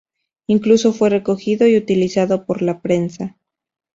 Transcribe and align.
Incluso 0.47 0.93
fue 0.93 1.11
recogido 1.11 1.67
y 1.67 1.77
utilizado 1.77 2.47
por 2.47 2.63
la 2.63 2.79
prensa. 2.81 3.37